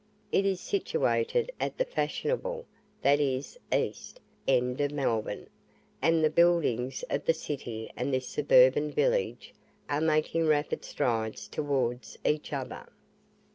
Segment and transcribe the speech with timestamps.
[0.31, 2.65] It is situated at the fashionable
[3.03, 5.45] that is, EAST end of Melbourne,
[6.01, 9.53] and the buildings of the city and this suburban village
[9.87, 12.87] are making rapid strides towards each other.